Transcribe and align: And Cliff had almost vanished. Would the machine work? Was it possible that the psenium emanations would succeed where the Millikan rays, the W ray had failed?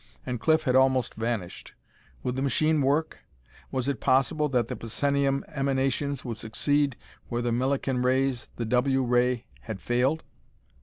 And 0.25 0.39
Cliff 0.39 0.63
had 0.63 0.75
almost 0.75 1.13
vanished. 1.13 1.75
Would 2.23 2.35
the 2.35 2.41
machine 2.41 2.81
work? 2.81 3.19
Was 3.69 3.87
it 3.87 3.99
possible 3.99 4.49
that 4.49 4.67
the 4.67 4.75
psenium 4.75 5.43
emanations 5.49 6.25
would 6.25 6.37
succeed 6.37 6.95
where 7.29 7.43
the 7.43 7.51
Millikan 7.51 8.03
rays, 8.03 8.47
the 8.55 8.65
W 8.65 9.03
ray 9.03 9.45
had 9.69 9.79
failed? 9.79 10.23